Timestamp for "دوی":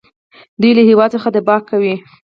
0.61-0.71